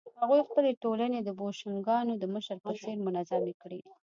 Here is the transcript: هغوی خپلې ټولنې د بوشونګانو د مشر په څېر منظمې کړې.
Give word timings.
هغوی 0.21 0.41
خپلې 0.47 0.71
ټولنې 0.83 1.19
د 1.23 1.29
بوشونګانو 1.39 2.13
د 2.17 2.23
مشر 2.33 2.57
په 2.65 2.71
څېر 2.81 2.97
منظمې 3.07 3.53
کړې. 3.61 3.79